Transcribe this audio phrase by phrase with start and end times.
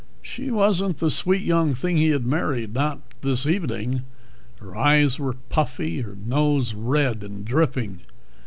[0.23, 4.01] She wasn't the sweet young thing he had married, not this evening.
[4.57, 7.99] Her eyes were puffy, her nose red and dripping.